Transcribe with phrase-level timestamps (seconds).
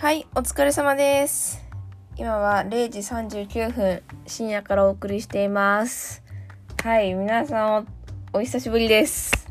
[0.00, 1.60] はい、お疲れ様です。
[2.16, 6.22] 今は0時39分、深夜からお送りしています。
[6.84, 7.86] はい、皆さん
[8.32, 9.50] お、お久しぶりです。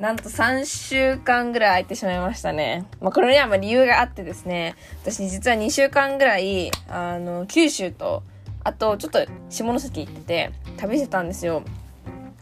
[0.00, 2.84] なんと3週間ぐらい空いてしまいましたね。
[3.00, 4.74] まあ、これにはまあ理由があってですね、
[5.04, 8.24] 私実は2週間ぐらい、あの、九州と、
[8.64, 11.62] あとちょっと下関行ってて、旅してたんですよ。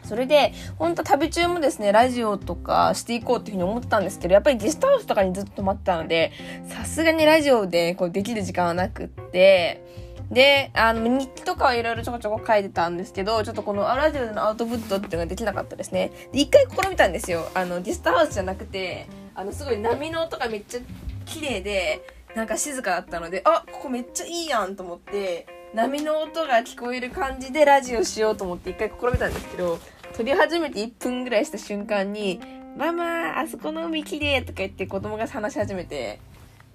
[0.04, 6.32] それで、本当旅中もですね、ラジオとかしていこうっていうふうに思ってたんですけど、やっぱりゲストハウスとかにずっと泊まってたので、
[6.68, 9.82] さすがにラジオでこうできる時間はなくって、
[10.30, 16.10] で、あの、日記とかはいろいろちょこちょこ書いてたんですけど、ちょっとこのラジオでのアウトプットっていうのができなかったですね。
[16.32, 17.48] で、一回試みたんですよ。
[17.54, 20.80] あの、ゲストハウスじゃなくて、あの、すごい波の音がめっちゃ
[21.26, 29.78] 綺麗で、なんか静かだったので、あ、ここめっちゃいいやんと思って、波の音が聞こえる感じでラジオしようと思って一回試みたんですけど、
[30.16, 32.40] 撮り始めて1分ぐらいした瞬間に、
[32.78, 36.20] ママ、あそこの海きれいとか言って子供が話し始めて、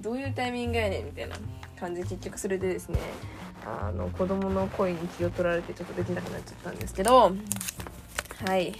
[0.01, 1.37] どういうタイミングやねんみたいな
[1.79, 2.99] 感じで結局それでですね、
[3.65, 7.31] あの、子供の声に気を取られてちょっとできなくなっちゃったんですけど、
[8.45, 8.73] はい。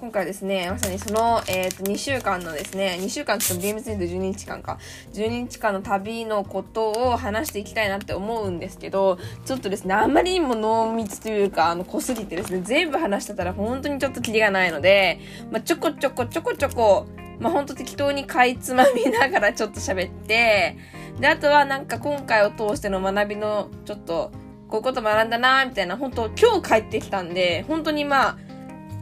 [0.00, 4.78] 今回ですね、まさにその、えっ、と、2週間のですね、2週間って言っても厳密に言うと12日間か。
[5.12, 17.06] 12日間の旅のことを話していきたいなって思うんですけど、ちょっとですね、あんまりにも濃密というか、あの、濃すぎてですね、全部話してたら本当にちょっとキリがないので、まあ、ちょこちょこちょこちょこ、
[17.38, 20.78] まあ、ほんと適当にかいつまみながらちょっと喋って、
[21.20, 24.32] で、あとはなんか今回を通しての学びの、ちょっと、
[24.68, 28.49] こういうこと学んだなみたいな、本当今日帰ってきたんで、本当にまあ、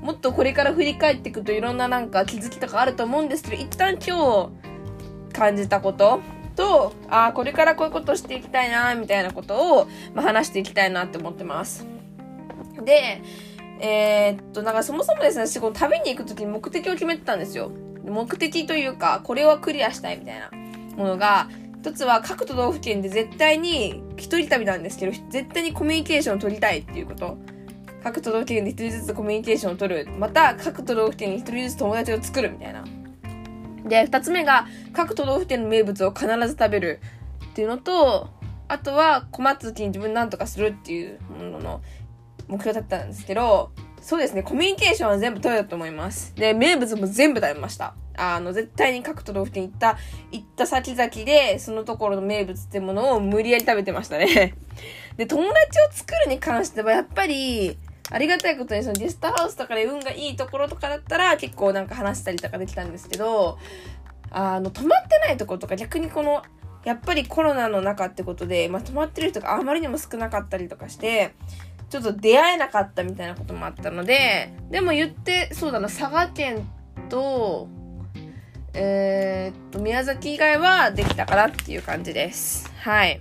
[0.03, 4.51] もっとこれから振り返っていくといろんななんか気づきとかあると思うんですけど、一旦今
[5.33, 6.21] 日感じたこと
[6.57, 11.87] と、ああ、これからこういうことしていきたいな、みたいなことを、まあ、話していきたいなって思ってます。
[12.85, 13.23] で、
[13.81, 17.71] えーっと、なんかそもそもですね、私この旅に行くときに目的を決めてたんですよ。
[18.05, 20.51] 目的というか、これはクリアしたいみたいな
[20.97, 21.49] ものが、
[21.81, 27.39] 一つは各都道府県で絶対に一人旅なんですけど、絶対にコミュニケーションを取りたいっていうこと。
[28.03, 30.09] 各都道府県で一人ずつコミュニケーションを取る。
[30.19, 32.85] また、各都道府県に一人ずつ友達を作るみたいな。
[33.85, 37.01] で、二つ目が、各都道府県の名物を必ず食べる
[37.51, 38.29] っていうのと、
[38.69, 41.81] あとは困った時に自分なんとかするっていうものの
[42.47, 43.71] 目標だったんですけど、
[44.01, 46.35] そうですね、コミュニケーションは全部取れたと思います。
[46.37, 47.95] で、名物も全部食べました。
[48.17, 49.99] あの、絶対に各都道府県行った、
[50.31, 54.55] 行った先々で、そのところの名物ってものを無理やり食べてましたね。
[55.17, 57.79] で、友達を作るに関しては、やっぱり、
[58.11, 63.59] ありがたいことにそのゲストハウスとかで運がいいところとかだったら結構なんか話したりとかできたんですけど、
[64.31, 66.43] あの、泊まってないところとか逆にこの、
[66.85, 71.35] やっぱりコロナの中ってことで、まあ、泊まってる人があまりにも少なかったりとかして、
[71.91, 76.69] ちょっと出会えなかったみたいなこともあったので、でも言って、そうだな、佐賀県
[77.09, 77.69] と、
[78.75, 82.71] えーっと、宮崎以外はできたかなっていう感じです。
[82.81, 83.21] はい。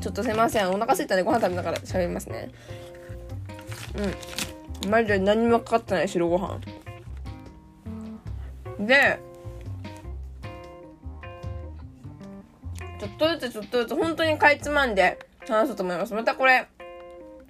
[0.00, 0.70] ちょっとすいません。
[0.70, 2.50] お腹空いたんでご飯食べながら喋りますね。
[3.96, 4.90] うん。
[4.90, 6.60] マジで何もかかってない白ご飯。
[8.80, 9.18] で、
[13.00, 15.18] ちょっとずつちょっとずつ本当にかいつまんで
[15.48, 16.14] 話そうと思います。
[16.14, 16.66] またこれ、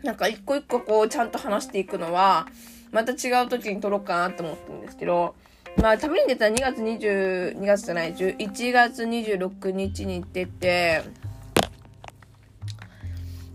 [0.03, 2.47] なんか一個一個こうちゃんと話していくのは、
[2.93, 5.35] また違う時に撮ろうかなと思ってるんですけど、
[5.77, 11.03] まあ旅に出たら2月20、2月じゃない、1月26日に出て、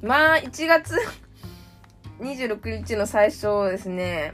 [0.02, 0.96] まあ1月
[2.24, 4.34] 26日の最初ですね、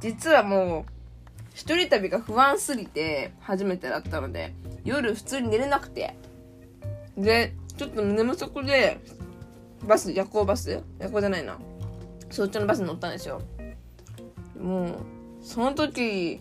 [0.00, 0.92] 実はもう、
[1.54, 6.16] 一人旅が不安すぎて初めてだったので、夜普通に寝れなくて、
[7.16, 8.98] で、ちょっと寝不足で、
[9.86, 10.82] バス、夜行バス？
[10.98, 11.58] 夜行じゃないな。
[12.30, 13.42] そっちのバスに乗ったんですよ。
[14.60, 14.96] もう、
[15.42, 16.40] その時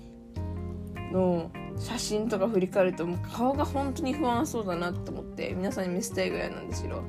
[1.11, 7.03] の写真とか振り返ると、もう顔が本当に不安そうだなと思って、皆さんに見せたいぐらいなんですけど。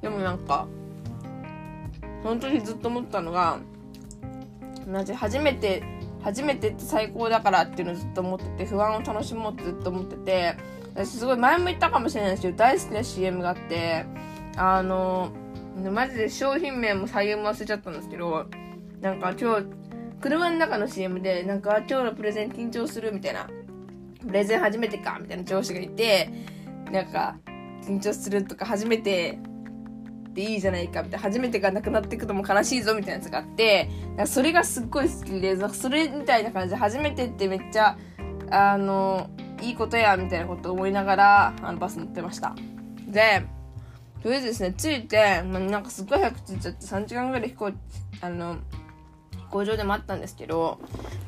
[0.00, 0.66] でもなんか、
[2.22, 3.58] 本当にずっと思ったのが、
[4.86, 5.82] 同じ初めて、
[6.22, 10.56] 初めてって最高だからっていうのをずっと思ってて、不安を楽しもうってずっと思ってて、
[10.94, 14.04] 私すごい前も言ったかもしれないですけど、大好きな CM があって、
[14.56, 15.32] あの、
[15.90, 18.46] マジで商品名も採用も忘れちゃったんですけど、
[19.00, 19.66] なんか今日、
[20.20, 23.48] 車の中の CM で、なんか今日のプレゼン緊張するみたいな、
[24.24, 26.30] プレゼン初めてかみたいな上司がいて、
[26.92, 27.36] なんか、
[27.82, 29.40] 緊張するとか初めて
[30.34, 33.88] でいいじゃないかみたいな、初めてがなくなっていくのも悲しいぞみたいなやつがあって、
[34.26, 37.96] それがすっごい好きで、それみたいな感じで初めてってめっちゃ、
[38.50, 39.30] あの、
[39.60, 42.54] いいことやみたいなこと思いながら、あのバス乗ってました。
[43.06, 43.44] で、
[44.22, 47.72] とりあえずですね、着いて、まあ、なんかすっごい早く着いちゃって3時間ぐらい飛行、
[48.20, 48.56] あの、
[49.32, 50.78] 飛行場で待ったんですけど、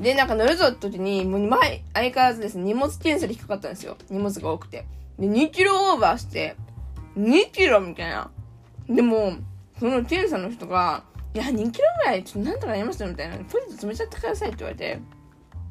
[0.01, 3.97] で、なんか乗るぞって時に、もう前、相変わらずですね、荷物検査で引っかかったんですよ。
[4.11, 4.87] 荷物が多くて。
[5.19, 6.57] で、2キロオーバーして、
[7.19, 8.31] 2キロみたいな。
[8.89, 9.35] でも、
[9.79, 11.05] その検査の人が、
[11.35, 13.37] いや、2キロぐらい、ちょっとなんとかなりますよ、みたいな。
[13.39, 15.01] ポテト詰めちゃってくださいって言われて、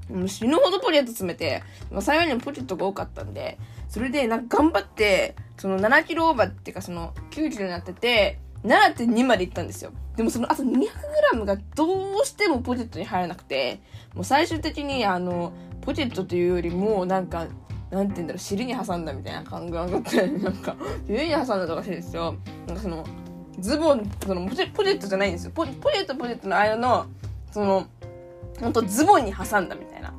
[0.09, 3.57] もう死ぬほどポテト詰めて、まあ、幸いにもポテトが多かったんで、
[3.87, 9.91] それで、なんか頑張って、その7キロオーバーっていうか、その9キロになってて、7.2まで行ったんですよ。
[10.15, 13.81] でもそのあと 200g がどうしてもポテトに入らなくて、
[14.13, 17.47] もう最終的にあの、ポテトというよりも、なんか、
[17.93, 20.75] なんて言うんだろう、尻に挟んだみたいな感覚があって、なんか、
[21.05, 22.35] 尻に挟んだとかしいですよ。
[22.67, 23.03] なんかその、
[23.59, 25.51] ズボン、そのポテ、ポテトじゃないんですよ。
[25.53, 27.05] ポポテトポテトの間の、
[27.51, 27.85] その、
[28.59, 30.13] ほんとズボンに挟んだみたいな。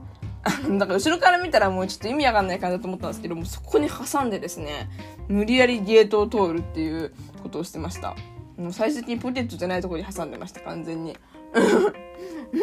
[0.78, 4.88] だから後ろから見たらもうちょっと意味わかんない感じだと思ったんですけども、そこに挟んでですね、
[5.28, 7.12] 無理やりゲートを通るっていう
[7.42, 8.14] ことをしてました。
[8.56, 11.16] もう最終的にポテトじゃないところに挟んでました、完全に。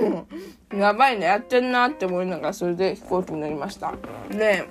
[0.01, 0.27] も
[0.71, 3.93] う、やばいね、やってんなって思いながら、それで飛行機に乗りました。
[4.29, 4.69] で、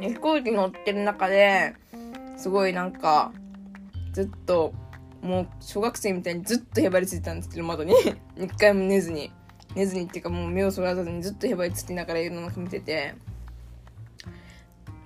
[0.00, 1.74] 飛行機乗ってる中で、
[2.36, 3.32] すごいなんか、
[4.12, 4.72] ずっと、
[5.22, 7.94] もう小学生みたいにずっとへばりついたんですけど、窓に。
[8.36, 9.30] 一回も寝ずに。
[9.74, 13.14] 寝ずにっていうかもう目をそらさずにずっとへばりつきながらいろんなの見てて、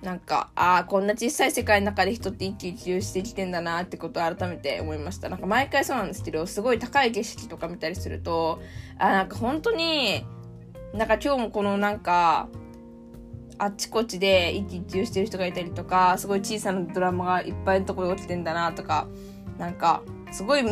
[0.01, 5.29] なんか、ああ、こんな小さい世界の中で人って一喜一憂してきてんだなってことを改めて思いました。
[5.29, 8.61] なんか毎回そうなんですけど、すごい高い景色とか見たりすると、
[8.99, 10.25] あなんか本当に、
[10.93, 12.47] なんか今日もこのなんか、
[13.57, 19.07] あっちこっちで一喜一憂してる人がいたりとか、すごい小さなドラマがいっぱいのところで起きてんだなとか、
[19.57, 20.63] なんか、すごい、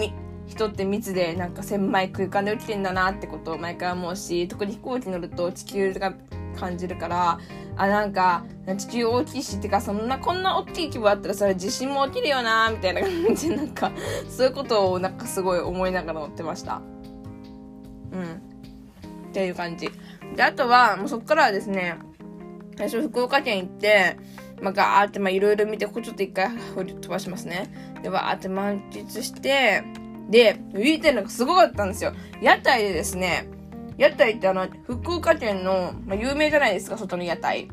[0.45, 6.13] 人って密でなんか狭い空間で起きてんだなってことを毎回思うし、特に飛行機乗ると地球が
[6.59, 7.39] 感じるから、
[7.75, 8.43] あ、なんか、
[8.77, 13.91] 地球大きいし、ってか、そんな、こんな大きい規模あったら、それ地震も起きるよな、みたいな感じで、なんか、
[14.29, 16.81] そういうことを、なんかすごい思いながら乗ってました。
[18.11, 18.23] うん。
[19.29, 19.89] っていう感じ。
[20.35, 21.97] で、あとは、もうそっからはですね、
[22.77, 24.17] 最初福岡県行って、
[24.61, 27.69] まあ、ガーって、ま、いろいろ見て、ここちょっと一回飛ばしますね。
[28.01, 29.83] で、わーって満喫して、
[30.29, 32.13] で、言いたいのがすごかったんですよ。
[32.41, 33.47] 屋台でですね、
[33.97, 37.67] 屋台ってあの、福岡県の、まあ、有名じゃないですか、外の屋台。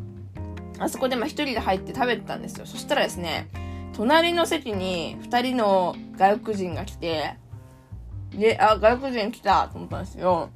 [0.78, 2.66] あそこでまあ一人で入って食べてたんですよ。
[2.66, 3.48] そしたらですね、
[3.92, 7.36] 隣の席に二人の外国人が来て、
[8.30, 10.50] で、あ、外国人来たと思ったんですよ。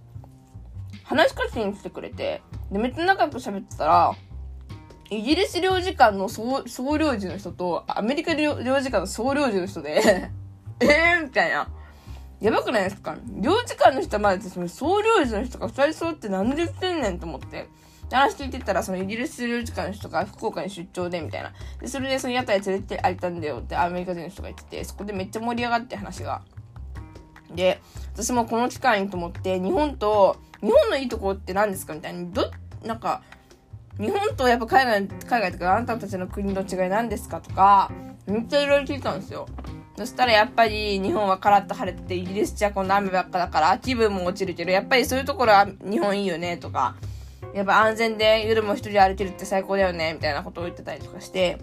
[1.03, 2.41] 話しかけに来てくれて、
[2.73, 4.13] で、めっちゃ仲良く喋ってたら、
[5.15, 10.31] イギリス領事館の総総領事の人と、アメリカ領事館の総領事の人で
[10.81, 11.69] えーみたいな。
[12.41, 13.17] やばくないですか？
[13.41, 17.69] 領事館の人まだその総領事の人が二人揃って何で言ってんねんと思って。
[18.11, 21.53] 話聞いてたら、そのイギリス領事館の人が福岡に出張で、みたいな。
[21.81, 26.43] で、それでその屋台連れてあげたんだよってアメリカ人の人が言ってて、そこでめっちゃ盛り上がって話が。
[27.55, 27.81] で、
[28.13, 31.95] 私もこの機会にと思って、日本と、日本のいいところって何ですか？
[31.95, 32.51] みたいに、ど、
[32.85, 33.23] なんか、
[33.99, 37.91] 日本とやっぱ海外、海外とかあなたたちの国の違い何ですかとか、
[38.27, 39.47] めっちゃいろいろ聞いたんですよ。
[39.97, 46.97] そしたらやっぱり日本はカラッと晴れてて、イギリスじゃ今度雨ばっかだから気分も落ちるけど、やっぱりそういうところは日本いいよねとか、
[47.55, 51.59] やっぱ安全で夜も一人歩けるって最高だよねみたいなことを言ってたりとかして、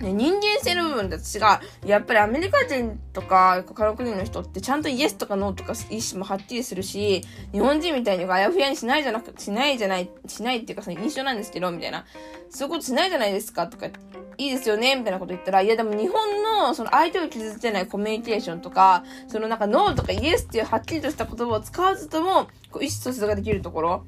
[0.00, 12.04] ね、人間性の部分で私が、やっぱりアメリカ人とか他の国の人ってちゃんとイエスとかノーとか意思もはっきりするし、日本人みたいにあやふやにしないじゃなく、しないじゃない、しないっていうかその印象なんですけど、みたいな。
[12.50, 13.90] そういうことしないじゃないですかとかい
[14.38, 24.04] いですよねみたいなこと言ったら、いやでも日本のその相手を傷つけないコミュニケーションとか、そのなんかノーとかイエスっていうはっきりとした言葉を使わずとも、こう意思疎通ができるところ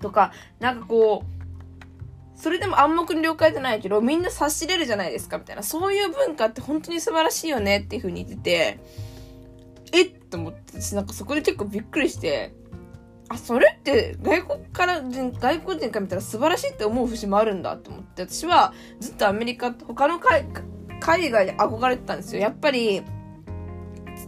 [0.00, 1.33] とか、なんかこう、
[2.36, 5.62] それでも暗黙の了解じゃないけど、みんな察しれるじゃないですか、みたいな。
[5.62, 8.80] そういう文化って本当に素晴らしいよねっていう風に言ってて、
[9.92, 12.54] えっと思って、私なんかそこで結構びっくりして、
[13.28, 20.44] あ、それって外国から人、外国人から見たら素晴らしいって思う節もあるんだと思って、私はずっとアメリカ、他の海
[21.00, 22.42] 海外で憧れてたんですよ。
[22.42, 23.02] やっぱり、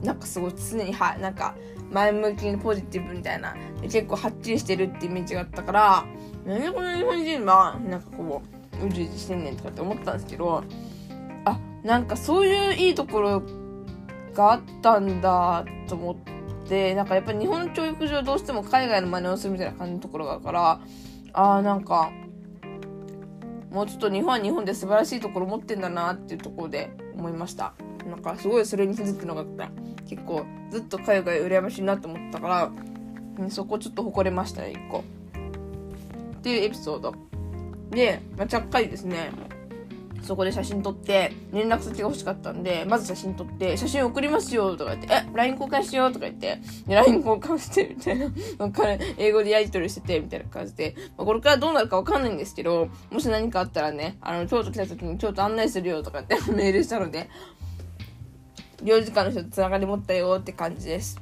[0.02, 1.54] なんかすごい常には、なんか
[1.90, 6.06] 前向きにポジティブみたいな、結構はっきりしてるってイメージがあったから、
[6.46, 8.42] なんでこの日本人は、なんかこ
[8.80, 10.62] う、うじうじしてんねんとかって思ったんですけど、
[11.44, 13.42] あ、なんかそういういいところ
[14.32, 20.80] があったんだと思って、なんかやっぱり日本教育上どうしても海外の真似をするみたいな感じのところがあるから、
[21.32, 22.12] ああ、なんか、
[23.70, 27.74] もうちょっと日本は日本で素晴らしいところ持ってんだなっていうところで思いました。
[28.08, 29.44] なんかすごいそれに気づくのが
[30.08, 32.70] 結構ずっと海外羨ましいなと思ったか
[33.38, 35.02] ら、そこちょっと誇れましたね、一個。
[36.46, 37.12] っていうエピソード。
[37.90, 39.32] で、まあ、ちゃっかりですね、
[40.22, 48.30] そこで写真撮って、連絡先が欲しかったんで、まず写真撮って、写真送りますよとか言って、え、LINE 交換しようとか言って、LINE 交換して、みたいな。
[48.70, 57.28] 彼、英語でやり取りしてて、みたいな感じで、まあ、これからどうなるかわかんないんですけど、もし何かあったらね、あの、京都来た時に京都案内するよとかって メールしたので、
[58.84, 61.20] 領事館の人と繋がり持ったよって感じです。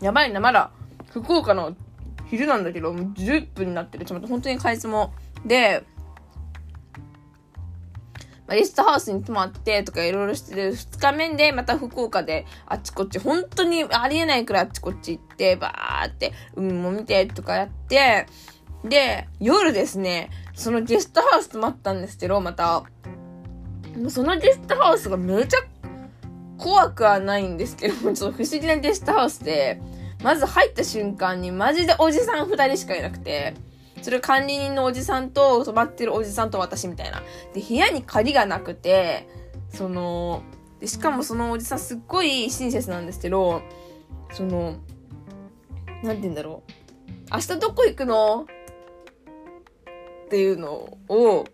[0.00, 0.72] やばいな、まだ、
[1.12, 1.76] 福岡の
[2.30, 4.04] 昼なんだけど、もう10分になってる。
[4.04, 5.12] ちょっと本当に開いも。
[5.44, 5.84] で、
[8.46, 18.26] ま、リストハウスに泊まってとかいろいろしてる2日目で、また福岡であっちこっち、本当にありえないくらいあっちこっち行って、バーって海も見てとかやって、
[18.84, 22.84] で、夜ですね、そのゲストハウス泊まったんですけど、また、
[24.08, 25.58] そのゲストハウスがめちゃ
[26.58, 29.80] 怖くはないんですけど、ちょっと不思議なゲストハウスで、
[30.22, 33.54] まず入った瞬間にマジでおじさん二人しかいなくて、
[34.02, 37.22] それ管理人のおじさんと泊まってるおじさんと私みたいな。
[37.54, 39.28] で、部屋に鍵がなくて、
[39.70, 40.42] その、
[40.78, 43.62] でしかもそのおじさんすっごい親切なんですけど、
[44.32, 44.76] その、
[46.02, 46.72] なんて言うんだろう。
[47.32, 48.46] 明日どこ行くの？
[50.26, 51.44] っていうのを、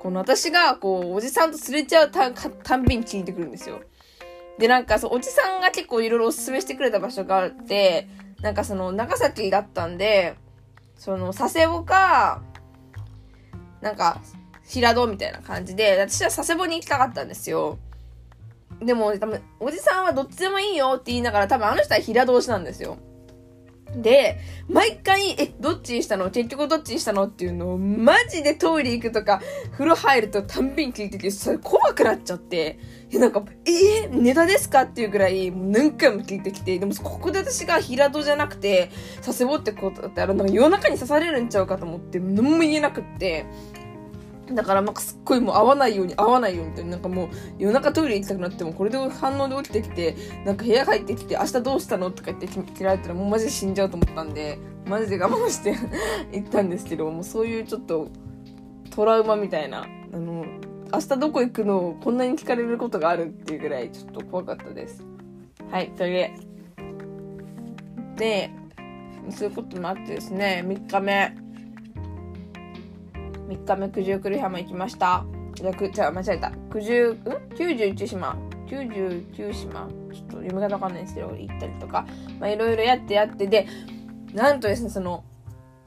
[0.00, 3.80] この私が、こう、おじさんとすれちゃうたたんびに聞いてくるんですよ。
[4.58, 8.08] で、なんか、そう、おじさんが結構いろいろおすすめしてくれた場所があって、
[8.42, 10.36] なんかその、長崎だったんで、
[10.96, 12.42] その、佐世保か、
[13.80, 14.20] なんか、
[14.64, 17.78] 平戸みたいな感じで、私は佐世保に行きたかったんですよ。
[18.80, 22.98] でも、多分、おじさんはどっちでもいいよって言いながら、多分あの人は平戸推しなんですよ。
[23.94, 26.30] で、毎回、え、どっちにしたの？
[26.30, 27.26] 結局どっちにしたの？
[27.26, 29.40] っていうのを、マジでトイレ行くとか、
[29.72, 32.78] 風呂入るとたんびに聞いてて、それ怖くなっちゃって、
[33.10, 34.82] え、なんか、えー、ネタですか？
[34.82, 38.90] っていうぐらい、何回も聞いてきて、でもここで私が平戸じゃなくて、
[39.24, 43.46] 佐世保ってことだったら、なんか夜中に刺されるんちゃうかと思って、何も言えなくって、
[44.52, 47.28] だからなんかすっごいもう合わないように合わないようにって、なんかもう
[47.58, 55.74] 夜中トイレ行きたくなってもこれで反応で起きてきて、なんか部屋帰ってきて明日どうしたのとか言って切られたらもうマジで死んじゃうと思ったんで、 マジで我慢して
[56.32, 58.08] 行ったんですけど、もうそういうちょっと
[58.90, 60.44] トラウマみたいな、あの、
[60.92, 65.04] 明日どこ行くのをこんなに聞かれることがあるっていうぐらいちょっと怖かったです。
[65.70, 66.34] はい、トイレ。
[68.16, 68.50] で、
[69.30, 71.47] そういうこともあってですね、3日目。
[73.48, 75.24] 3日目九十九里浜行きました。
[75.54, 76.52] じゃ、く、じゃ間違えた。
[76.70, 77.14] 九十、ん
[77.56, 78.36] ?91 島。
[78.68, 82.06] 99島ちょっと読み方わかんないんですけど、行ったりとか、
[82.38, 83.66] まあいろいろやってやって、で、
[84.34, 85.24] なんとですね、その、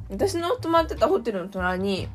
[0.09, 2.07] 私の泊まってたホテルの隣に、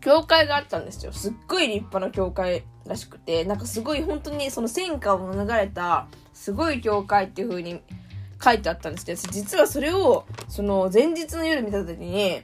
[0.00, 1.12] 教会があったんですよ。
[1.12, 7.80] すっごい立派な教会らしくて、なんかすごい本当にその戦火を免れた、すごい教会っていう風に
[8.42, 12.42] 書いてあったんですけど、実はそれを、その前日の夜見た時に、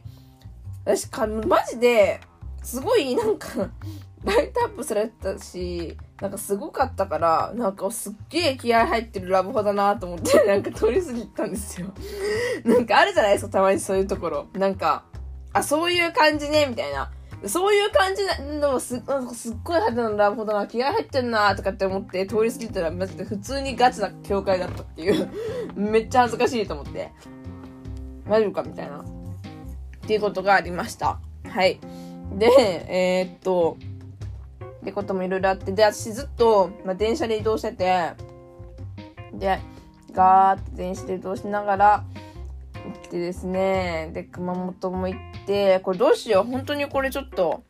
[0.86, 2.20] 私か、マジで、
[2.62, 3.48] すごいなんか
[4.24, 11.88] ライトアップされてたし、なんかすごかったから、なんかすっげえ気合入ってるラブホだなと思って、 なんか通り過ぎたんですよ。
[12.64, 14.46] なんかあるじゃないですか、たまにそういうところ。
[14.54, 15.04] なんか、
[15.52, 17.10] あ、そういう感じね、みたいな。
[17.46, 18.22] そういう感じ
[18.60, 25.28] のす、なんかすっごい派手なラブホだな、気合入ってんなとかって思って通り過ぎたら、マジで普通にガチな教会だったっていう
[25.74, 27.12] めっちゃ恥ずかしいと思って。
[28.28, 29.15] 大丈夫かみたいな。
[30.06, 31.18] っていうことがありました。
[31.48, 31.80] はい。
[32.38, 32.46] で、
[32.88, 33.76] えー、っと、
[34.80, 38.12] ってこともいろいろあって、で、私ずっと、まあ、電車で移動してて、
[39.34, 39.58] で、
[40.12, 42.04] ガーって電車で移動しながら、
[42.84, 47.64] 行ってですね、で、熊本も行って、これどうしよう、本当にこれちょっと、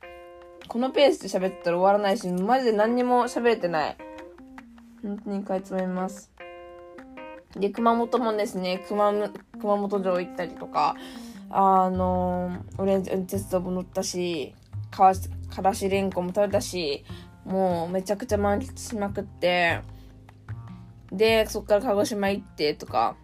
[0.69, 3.97] このペースで喋ったら終わらないし、マジで何にも喋れてない。
[5.02, 6.31] 本当に買い詰めます。
[7.57, 10.97] で、熊本もですね、熊、熊本城行ったりとか、
[11.50, 14.55] あの、オレンジ鉄道も乗ったし、
[14.91, 15.12] か
[15.55, 17.05] からしれんこも食べたし、
[17.45, 19.81] もうめちゃくちゃ満喫しまくって、
[21.12, 23.17] で、そっから鹿児島行ってとか、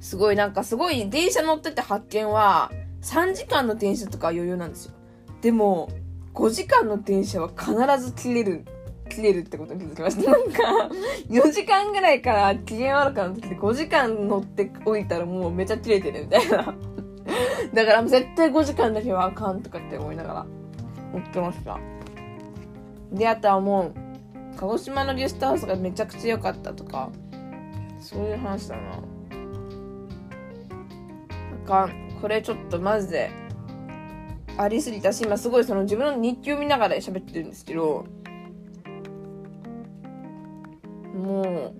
[0.00, 2.72] すごいなんかすごい電車乗ってて発見は、
[3.02, 4.94] 3時間の電車とか余裕なんですよ。
[5.42, 5.90] でも、
[6.34, 7.74] 5時間の電車は必
[8.04, 8.64] ず切れる
[9.12, 10.30] 切れるってことに気づきました。
[10.30, 10.90] なんか、
[11.28, 16.74] 4時間ぐらいから機嫌悪くなってきて、5時間乗っておいたらもうめちゃ切れてるみたいな。
[17.72, 20.46] だから絶対5時間だけはあかんとかって思いながら、
[21.12, 21.78] 思ってました。
[23.12, 23.94] で、あとはもう、
[24.56, 27.10] 鹿児島のゲストハウスがめちゃくちゃ良かったとか、
[28.00, 28.82] そういう話だな。
[31.64, 32.18] あかん。
[32.20, 33.30] これちょっとマジで、
[34.58, 38.04] ありすぎたし、今すごいその自分の日記を見ながら喋ってるんですけど、
[41.14, 41.74] も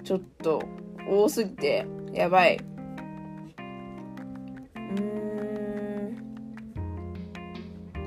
[0.00, 0.62] う、ちょっと、
[1.08, 2.56] 多すぎて、やばい。
[2.56, 5.02] うー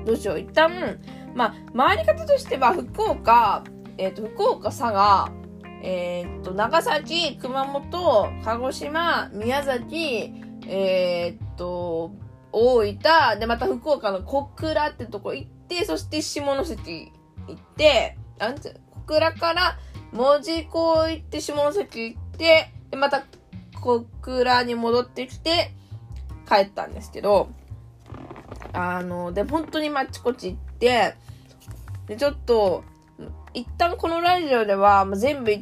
[0.02, 0.04] ん。
[0.04, 0.38] どうしよう。
[0.40, 0.98] 一旦、
[1.34, 3.64] まあ、回り方としては、福岡、
[3.98, 5.30] えっ、ー、と、福岡、佐賀、
[5.82, 10.32] えっ、ー、と、長崎、熊本、鹿児島、宮崎、
[10.66, 12.12] えっ、と、
[12.52, 12.98] 大分、
[13.38, 17.12] で、また福岡の小倉ってとこ行って、そして下関
[17.48, 19.78] 行って、なんて、小倉から
[20.12, 23.24] 門司港行って下関行って、で、また
[23.80, 25.72] 小倉に戻ってきて、
[26.48, 27.48] 帰ったんですけど、
[28.72, 31.14] あの、で、本当にまちこち行って、
[32.06, 32.84] で、ちょっと、
[33.54, 35.52] 一旦このラジオでは、ま全部、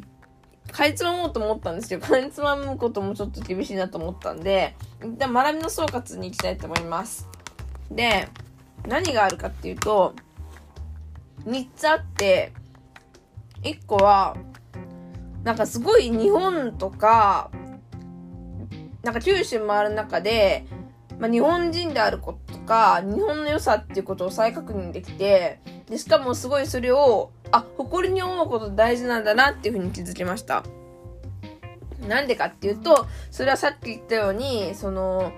[0.71, 7.27] かいつまもうと思ったんですけど、かいつまむこともちょっと厳しいなと思ったんで、一旦学びの総括に行きたいと思います。
[7.91, 8.27] で、
[8.87, 10.15] 何があるかっていうと、
[11.45, 12.53] 3つあって、
[13.63, 14.35] 1個は、
[15.43, 17.51] なんかすごい日本とか、
[19.03, 20.65] なんか九州回る中で、
[21.19, 30.63] まあ、日本人であることとか、日本の良さっていうことを再確認できて、で、しかもすごいそれを、あ、誇りに思うこと大事なんだなっていうふうに気づきました。
[32.07, 35.31] なんでかっていうと、それはさっき言ったように、その、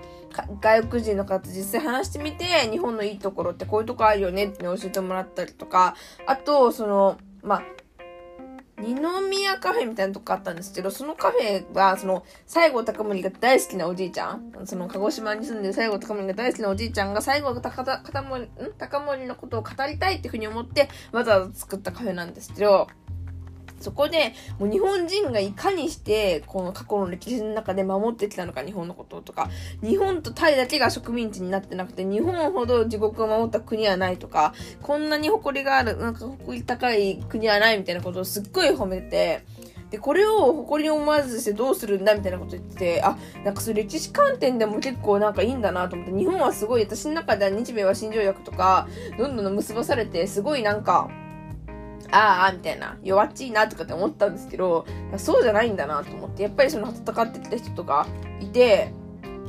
[0.60, 7.62] 外国人の方実際話してみて、日本のいいところってこういうとこあるよねって教えてもらったりとか、あと、その、まあ、
[8.78, 8.94] 二
[9.30, 22.86] 宮カフェみたいなとこあったんですけど、そのカフェは、その、西郷隆盛が大好きなおじいちゃん、その、鹿児島に住んでる西郷隆盛が大好きなおじいちゃんが、西郷隆盛、ん高森のことを語りたいっていうふうに思って、わざわざ作ったカフェなんですけど、
[23.80, 29.50] そこで、もう日本人がいかにして、この過去の歴史の中で守ってきたのか、日本のこととか、
[29.82, 39.44] 日本とタイだけが植民地になってなくて、日本ほど自国を守った国はないとか、こんなに誇りがある、なんか誇り高い国はないみたいなことをすっごい褒めて、
[39.90, 51.08] で、これを誇りに思わずしてどうするんだみたいなこと言ってて、あ、なんかそう歴史観点でも結構なんかいいんだなと思って、日本はすごい、私の中では日米和親条約とか、どんどん結ばされて、すごいなんか、
[52.10, 54.86] ああ、みたいな、弱っちいなとかって思ったんですけど、
[55.16, 58.06] そうじゃないんだなと思って、やっぱりその戦ってた人とか
[58.40, 58.92] いて、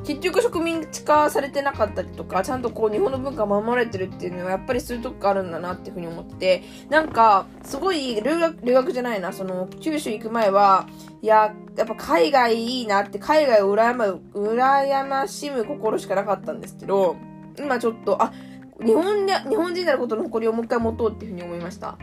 [0.08, 10.88] 結局植民地化されてなかったりとか、ちゃんとこう日本の文化守られてるっていうのはやっぱりそういうとこがあるんだなっていうふうに思ってて、なんか、すごい留学、留学じゃないな、その、九州行く前は、
[11.22, 17.18] いや、やっぱ海外いいなって、海外を羨ま、羨ましむ心しかなかったんですけど、
[17.60, 18.32] 今ちょっと、あ、
[18.80, 21.98] 日本で、日本人であることの誇りをもう一回持とうっていうふうに思いました。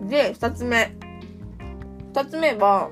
[0.00, 0.96] で、二つ目。
[2.12, 2.90] 二つ目は、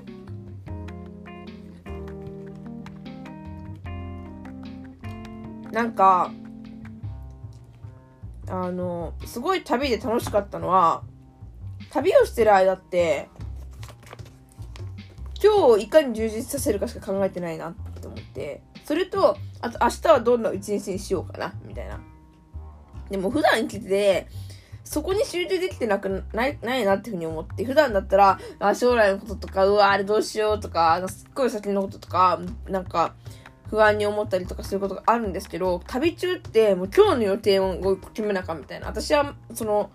[5.73, 6.31] なんか、
[8.49, 11.03] あの、すごい旅で楽しかったのは、
[11.91, 13.29] 旅をしてる間って、
[15.43, 22.01] 今日をいかに充実させるかしか考えてないなって思って、それと、あと明日はどんな一日にしようかな、みたいな。
[23.11, 24.27] でも普段生きてて、
[24.89, 33.15] そこに集中できてなくない、ないなっていうふうに思って、普段だったら、あ将来のこととか、うわ、あれどうしようとか、すっごい先のこととか、なんか、
[33.69, 38.87] 不安に思ったりとかすることがあるんですけど、旅中ってもう今日の予定を決めなかみたいな。
[38.87, 39.91] 私は、その、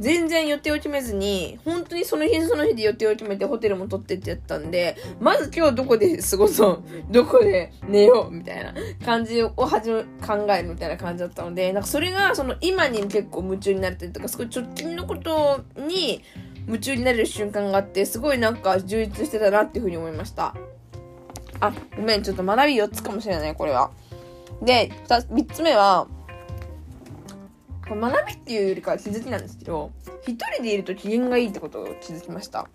[0.00, 16.22] 全然予定を決めずに、本当にその日その日で予定を決めてホテルも取ってってやったんで、まず今日どこで過ごそう、どこで寝よう、みたいな感じをはじめ、考えるみたいな感じだったので、なんかそれがその今に結構夢中になってるとか、すごい直近のことに
[16.66, 20.54] 夢中になれる瞬間があって、すごいなんか充実してたなっていうふうに思いました。
[21.60, 23.90] あ、ごめん、ちょっと学び4つかもしれない、これは。
[24.62, 26.08] で、3つ目は、
[27.88, 29.90] 学びっていうよりかは気づきなんですけど、
[30.26, 32.68] 一人でいると機嫌がいいってことを気づきました。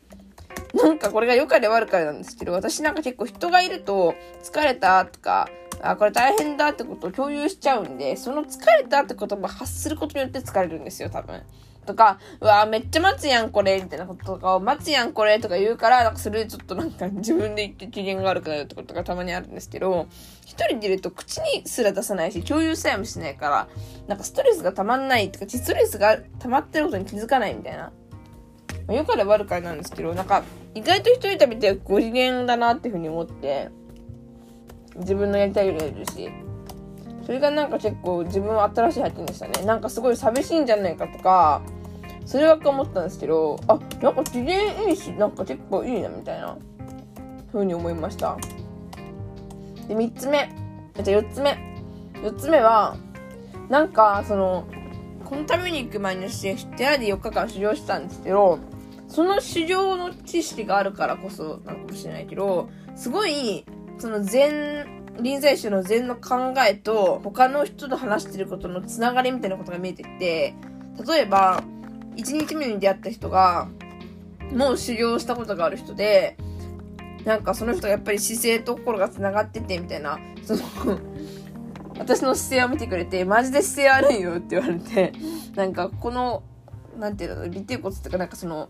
[0.73, 5.49] なんかこれが良かれ悪かれなんですけど、私なんか結構人がいると疲れたとか、
[5.81, 11.41] あ、これ大変だってことを共有しちゃうんで、その疲れたって言葉を発することによって疲れるんですよ、多分。
[11.89, 20.07] とか、うわめっちゃ待つやんこれ、みたいなこととかを、待つやんこれとか言うから、なんかそれでちょっとなんか自分で言って機嫌が悪くなるってことがたまにあるんですけど、
[20.45, 23.67] 一人でいると口にすら出さないし、共有さえもしないから、
[24.07, 27.91] なんかストレスが溜まんないとか、ストレスが溜まってることに気づかないみたいな。
[28.85, 30.43] まあ、よかれ悪かれなんですけど、なんか、
[30.75, 33.69] 意外と一人旅ってご機嫌だなっていうふうに思って、
[34.97, 36.29] 自分のやりたいよりやるし、
[37.29, 39.63] それがなんか結構自分は新しい発見でしたね。
[39.63, 41.61] なんかすごい寂しいんじゃないかとか、
[42.29, 46.59] それは思ったんですけど、あ、なんか機嫌いいし、なんか結構いいな、みたいな、
[47.51, 48.37] 風に思いました。
[49.87, 50.47] で、3つ目。
[51.01, 51.57] じゃ4つ目。
[52.21, 52.95] 4つ目は、
[53.67, 54.67] なんか、その、
[55.25, 58.59] この旅に行く前に私、寺で4日間修行したんですけど、
[59.07, 63.65] その修行の知識があるからこそなのかもしれないけど、すごい、
[63.97, 64.85] その禅
[65.19, 70.53] 臨済宗の禅の考えと他の人と話してることのつながりみたいなことが見えてきて、
[71.07, 71.63] 例えば、
[72.15, 73.67] 1日目に出会った人が、
[74.53, 76.37] もう修行したことがある人で、
[77.25, 80.99] なんかその人がやっぱり姿勢と心がつながってて、みたいな、その
[81.99, 85.13] 私の姿勢を見てくれて、マジで姿勢悪いよって言われて、
[85.55, 86.43] なんかこの、
[86.97, 88.69] なんていうの、尾てい骨っていうかなんかその、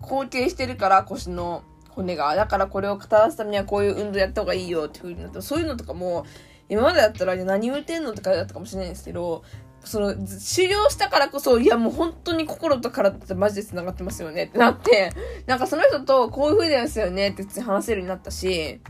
[0.00, 2.34] 後傾してるから腰の骨が。
[2.34, 6.24] だからこれを正すためにはこういう運動やった方がいいよっていう風になって、そういうのとかも、
[6.70, 9.42] 今までだったら何言うてんのって感じだったかもしれないんですけど、
[9.84, 15.12] その、修行したからこそ、いやもう本当に心と体ってマジで繋がってますよねってなって、
[15.46, 18.80] なんかその人とこういう風ですよねって普通に話せるようになったし、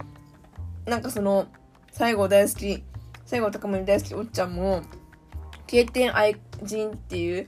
[0.86, 1.46] なんかその、
[1.92, 2.82] 最後大好き、
[3.24, 4.82] 最後高森大好きおっちゃんも、
[5.66, 7.46] 経典愛人っていう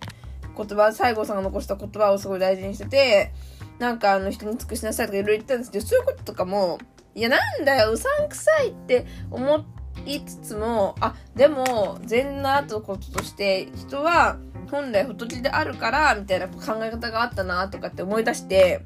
[0.57, 3.33] 言葉、西郷さんが残した言葉をすごい大事にしてて、
[3.79, 6.79] なんかあの人に尽くしなさいとかいろいろ言ってたんですけど、そういうこととかも、
[7.15, 9.65] いやなんだよ、うさんくさいって思っ
[10.07, 14.39] いつつも、あ、でも、善なとこととして、人は
[14.71, 18.83] 本来仏であるから、みたいな考え方があったなとかって思い出して、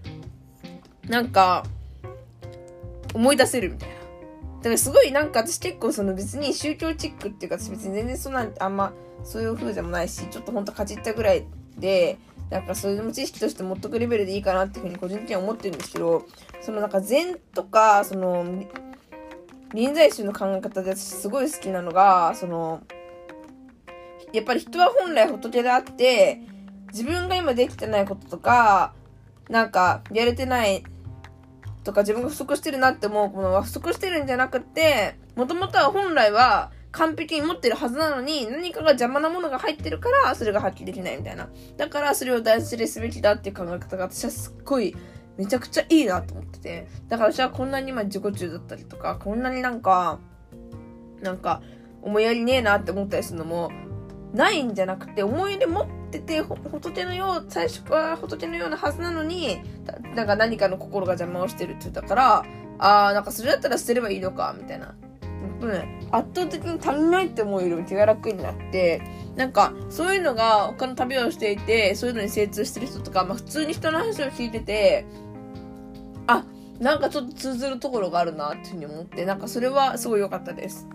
[1.09, 1.64] なんか、
[3.14, 3.94] 思い出せるみたいな。
[3.94, 4.00] だ
[4.64, 11.44] からすごいなんか私結構その別に宗教チックっていうか私別に全然そんなあんまそういう風でもないし、ちょっとほんとかじったぐらい
[11.79, 12.18] で、
[12.50, 16.27] なんかそれでも知識として持っとくレベルでいいかなっていうふうに個人的には思ってるんですけど、
[16.61, 18.44] そのなんか禅とか、その、
[19.75, 22.83] 臨済宗の考え方で私すごい好きなのが、その、
[24.33, 26.41] やっぱり人は本来仏であって、
[26.93, 28.95] 自分が今できてないこととか、
[29.49, 30.85] なんかやれてない
[31.83, 41.49] とか自分が不足してるなって思うものは不足してるんじゃなくて、もともとは本来は完璧に持ってるはずなのに、何かが邪魔なものが入ってるから、それが発揮できないみたいな。
[41.77, 44.97] だから、それを大事にすべきだっていう考え方が私はすっごい、
[45.37, 46.88] めちゃくちゃいいなと思ってて。
[47.09, 50.18] だから私はこんなに今自己中だったりとか、こんなになんか、
[51.23, 51.62] なんか、
[52.03, 53.70] 思いやりねえなって思ったりするのも、
[54.33, 59.61] ないんじゃなくて、思い入れ持ってて、仏のよう、最初から仏のようなはずなのに、
[60.14, 62.44] なんか何かの心が邪魔をしてるって言ったから、
[62.79, 64.94] あー、なんかそれだったら捨てればいいのか、みたいな。
[65.61, 69.01] ね、圧倒的に足りないって思うよりも気が楽になって、
[69.37, 75.07] なんか、そういうのが他の旅をしていて、そういうのに精通してる人とか、まあ普通に人の話を聞いてて、
[76.27, 76.45] あ、
[76.81, 80.89] なんかちょっと通ずるところがあるなっていうふうに思って、なんかそれはすごい良かったです。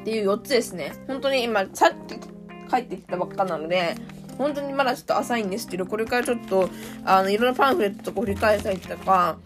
[0.00, 0.92] っていう4つですね。
[1.06, 3.96] 本当に今、さっき帰ってきたばっかなので、
[4.38, 6.68] 本当にまだちょっと浅いんですけど、これからちょっと、
[7.04, 9.38] あの、いろんなパンフレットとか振り返ったりとか、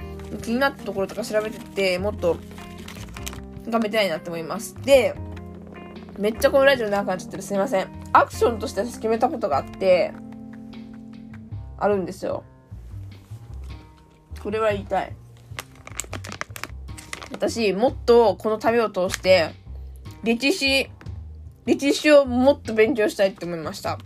[0.42, 2.36] 気になったところとか調べてって、もっと
[3.68, 4.74] 頑張りたいなって思います。
[4.82, 5.14] で、
[6.18, 7.88] めっちゃこのラジオ長くなっちゃってるすいません。
[8.12, 10.12] アクションとして決めたことがあって、
[11.78, 12.44] あるんですよ。
[14.42, 15.12] これは言いたい。
[17.32, 19.54] 私、もっとこの旅を通して、
[20.22, 20.90] 歴史、
[21.64, 23.98] 歴史をもっと勉強したいって思いました。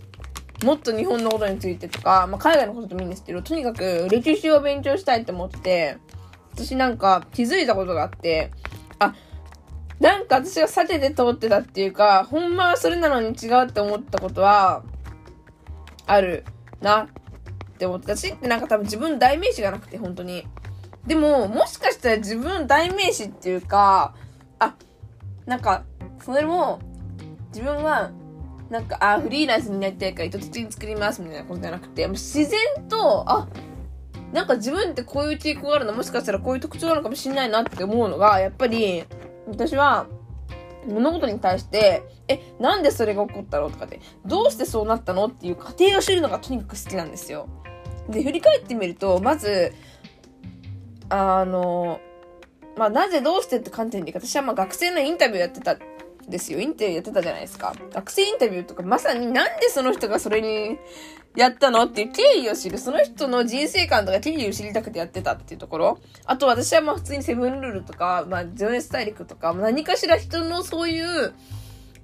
[0.63, 5.99] もっと日本のことについてとか、まあ、海外のことでもいいんですけど、とにかく歴史を勉強したいって思って、
[6.53, 8.51] 私なんか気づいたことがあって、
[8.99, 9.15] あ、
[10.01, 14.83] なんか私が避けて通ってたっていうか、ほんまはそれなのに違うって思ったことは、
[16.07, 16.45] ある
[16.81, 17.09] なっ
[17.75, 20.47] って思ってたし、ってなんか多分自分代名詞がなくて、本当に。
[21.07, 24.15] でも、もしかしたら自分代名詞っていうか、
[24.59, 24.75] あ、
[25.45, 25.83] なんか、
[26.25, 26.81] それも、
[27.49, 28.11] 自分が、
[28.71, 32.59] なんか、あ、フリーランスになりたいから意図的に作りますみたいなことじゃなくて、自然
[32.89, 33.49] と、あ、
[34.33, 39.05] なんか自分ってこういう傾向があるのもしかしたらこういう特徴なのかもしれないなって思うのが、やっぱり、
[39.47, 40.07] 私は、
[40.87, 47.49] 物事に対して、え、なんでそれが起こったのとかで、どうしてそうなったのっていう過程を知るのがとにかく好きなんですよ。
[48.09, 49.73] で、振り返ってみると、まず、
[51.09, 52.01] あの、
[52.77, 55.77] まあ、なぜどうしてって観点で私はまあ学生のインタビューやってた
[56.29, 56.61] ですよ。
[56.61, 57.75] インタビューやってたじゃないですか。
[57.93, 60.79] 学生インタビューとか、まさになんでその人がそれに
[61.37, 62.79] やったのっていう経緯を知る。
[62.79, 65.99] その人の人生観とか経緯を知りたくてやってたっていうところ。
[66.25, 71.35] あと私はまあ普通にセブンルールとか、まあ情熱大陸とか、何かしら人のそういう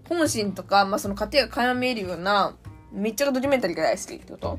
[0.09, 2.57] 本心とか、まあその過程が垣間見えるような、
[2.93, 4.59] めっちゃドキュメンタリーが大好きってこと？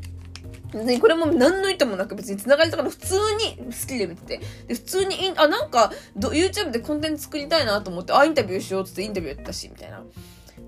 [0.73, 4.41] 別にこれも何の意図もなく別に繋がりとかの普通に好きで見てて。
[4.67, 10.03] で、普通にインあ、なんか、YouTube でコンテンツ作りたいなと思って、あ、インタビューしようっつってインタビューやったし、みたいな。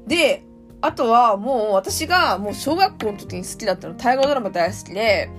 [0.08, 0.44] で、
[0.82, 5.30] あとはもう私がもう小学校の時に好きだったの、大河ドラマ大好きで、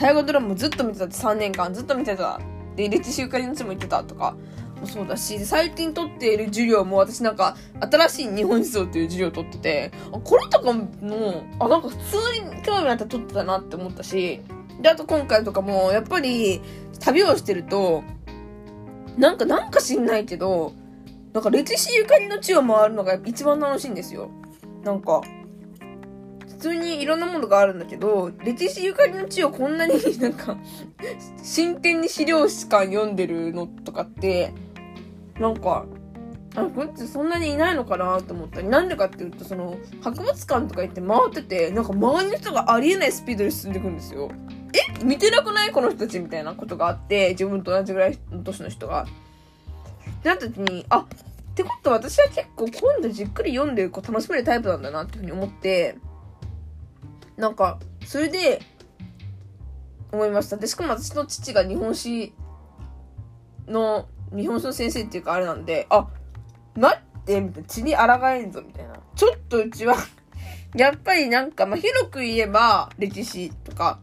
[0.00, 2.40] 大河ドラマずっと見てたって3年間ずっと見てた。
[2.74, 4.36] で、歴史ゆかりの地も行ってたとか
[4.78, 12.00] もそうだし、最近取っている授業も私なんか新しい日本思想っていう授業を取ってて、あ、これとかも、あ、なんか普通
[12.56, 14.40] に興味あって取ってたなって思ったし、
[14.80, 16.60] で、あと今回とかも、やっぱり
[17.00, 18.02] 旅をしてると、
[19.16, 20.72] なんかなんか知んないけど、
[21.32, 24.30] なんか歴史ゆかりの地を回るのが一番楽しいんですよ。
[24.84, 25.22] なんか、
[26.48, 30.56] 普通にいろんなものがあるんだけど、歴史ゆかりの地をこんなになんか
[31.40, 34.52] 真剣に資料館読んでるのとかって、
[35.40, 35.86] なんか、
[36.56, 44.30] あ、こいつそんなにいないのかなと思ったり、なんでかっていうと、その、博物館とか行って回ってて、なんか周りの人がありえないスピードで進んでいくんですよ。
[45.00, 45.04] え？
[45.04, 45.70] 見てなくない？
[45.70, 49.04] この人たちみたいなことがあって、自分と同じぐらいの年の人が。
[49.04, 51.06] ってなった時に、あ、っ
[51.54, 55.96] てことは私は結構今度じっくり読んでる子楽しめるタイプなんだなっていうふうに思って、
[57.36, 58.60] なんか、それで、
[60.10, 60.56] 思いました。
[60.56, 62.32] で、しかも私の父が日本史
[63.66, 66.08] の、日本史の先生っていうかあれなんで、あ、
[66.76, 67.68] 待ってみたいな。
[67.68, 68.94] 血に抗えんぞみたいな。
[69.14, 69.96] ちょっとうちは
[70.76, 74.00] やっぱりなんか、まあ、広く言えば、歴史とか、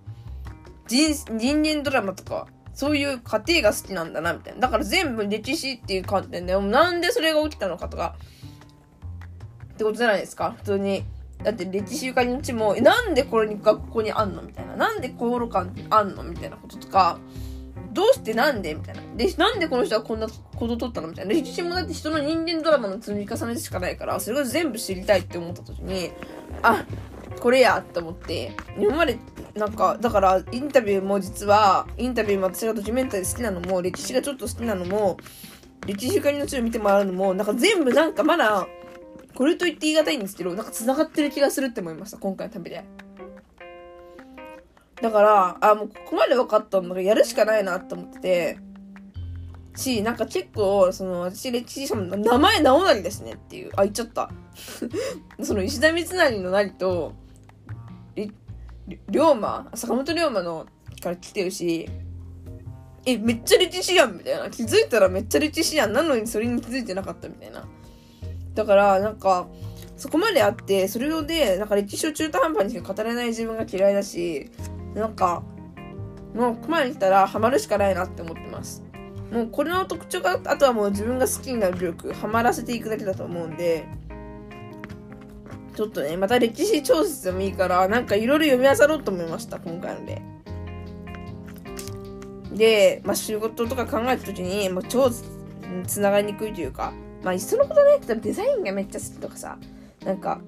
[0.87, 4.61] 人、人間ドラマとか、そういう過程が好きなんだな、みたいな。
[4.61, 8.15] だから全部歴史っていう観点で、もなんでそれが起きたのかとか、
[9.73, 11.05] ってことじゃないですか、普通に。
[11.43, 14.41] だって歴史ゆかりの地も、なんでこれに学校にあんの？
[14.41, 14.75] みたいな。
[14.75, 16.23] なんで航路館あんの？
[16.23, 17.19] みたいなこととか、
[17.95, 19.01] どうしてなんでみたいな。
[19.15, 21.33] で、なんでこの人はこんなこと取ったのみたいな。
[21.33, 26.11] 歴史もだって人の人間ドラマの積み重ねしかないから、それを全部知りたいって思った時に、
[26.61, 26.85] あ、
[27.39, 29.17] これやって思って、今まで、
[29.55, 35.17] なんか、だから、インタビューも実は、インタビューも私がドキュメンタリー好きなのも、歴史がちょっと好きなのも、
[35.87, 38.67] 歴史ゆかりの地を見て回るのも、なんか全部なんかまだ、
[39.33, 42.83] これと言って言い難いんですけど、なんか繋がってる気がするって思いました、今回の旅で。
[45.01, 48.59] だから、あ、もうここまで分かったんだからやるしかないなって思ってて、
[49.75, 54.29] し、なんか結構、その、私、歴史書の名前直成ですねっていう、あ、言っちゃった。
[55.43, 57.13] その、石田三成の成と、
[58.15, 58.31] り
[59.09, 60.67] 龍馬坂本龍馬の
[61.01, 61.89] から来てるし、
[63.05, 64.49] え、めっちゃ歴史やんみたいな。
[64.49, 65.93] 気づいたらめっちゃ歴史やん。
[65.93, 67.67] なのにそれに気づいてなかったみたいな。
[68.55, 69.47] だから、なんか、
[69.97, 74.49] そこまであって、それで、なんか歴史を中途半端にしか語れない自分が嫌いだし、
[74.95, 75.43] なんか、
[76.33, 78.83] もうここまで来たらハマるしかないなって思ってます。
[79.31, 83.87] もうこれの特徴が、あとはもう自分が好きになる力、ハマらせていくだけだと思うんで、
[85.75, 90.21] ちょっとね、また歴史調節でもいいから、なんかいろいろ読み漁ろうと思いました、今回ので。
[92.53, 95.09] で、まあ仕事とか考えた時に、もう超
[95.85, 99.57] つながりにくいというか、まあいっそのことね、デザインがめっちゃ好きとかさ、
[100.05, 100.39] なんか、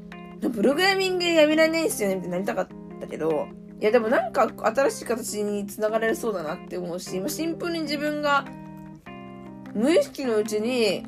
[0.54, 2.68] プログラミングやめられないんすよねってなりたかっ
[3.02, 3.48] たけど、
[3.80, 8.46] いやでもなんか新しい形に繋がれそうだなって思うし、ま、シンプルに自分が
[9.76, 11.04] 無意識のうちに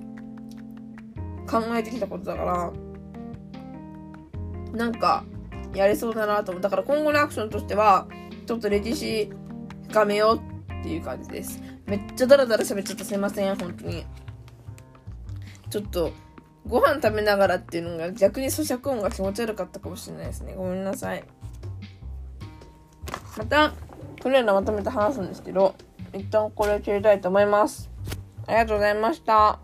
[1.49, 2.71] 考えてきたことだから、
[4.71, 5.25] なんか
[5.73, 6.61] やれそうだなと思う。
[6.61, 8.07] だから今後のアクションとしては、
[8.45, 9.31] ちょっと歴史
[9.87, 10.37] 深めよう
[10.79, 11.59] っていう感じです。
[11.87, 14.05] めっちゃダラダラ喋っちゃったすいません、本当に。
[15.71, 16.11] ちょっと、
[16.67, 20.53] ご飯食べながらっていうのが逆に咀嚼音が気持ち悪かったかもしれないですね。
[20.55, 21.23] ごめんなさい。
[23.37, 23.71] また、
[24.21, 25.75] これらまとめて話すんですけど、
[26.13, 27.89] 一旦これを切りたいと思います。
[28.47, 29.59] ありがとうございました。